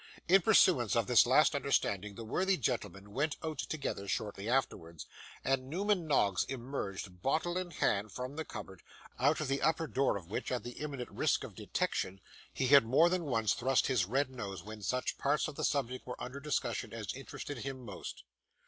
[0.27, 5.05] In pursuance of this last understanding the worthy gentlemen went out together shortly afterwards,
[5.43, 8.81] and Newman Noggs emerged, bottle in hand, from the cupboard,
[9.19, 12.19] out of the upper door of which, at the imminent risk of detection,
[12.51, 16.07] he had more than once thrust his red nose when such parts of the subject
[16.07, 18.23] were under discussion as interested him most.